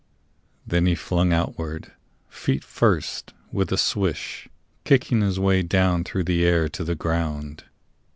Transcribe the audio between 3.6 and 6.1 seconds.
a swish, Kicking his way down